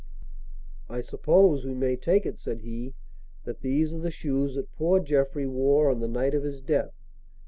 "I 0.89 1.01
suppose 1.01 1.63
we 1.63 1.75
may 1.75 1.95
take 1.95 2.25
it," 2.25 2.39
said 2.39 2.61
he, 2.61 2.95
"that 3.43 3.61
these 3.61 3.93
are 3.93 3.99
the 3.99 4.09
shoes 4.09 4.55
that 4.55 4.71
poor 4.75 4.99
Jeffrey 4.99 5.45
wore 5.45 5.91
on 5.91 5.99
the 5.99 6.07
night 6.07 6.33
of 6.33 6.41
his 6.41 6.59
death. 6.59 6.95